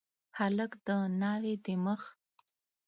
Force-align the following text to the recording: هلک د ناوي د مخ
هلک 0.37 0.71
د 0.87 0.89
ناوي 1.21 1.55
د 1.65 1.67
مخ 1.85 2.01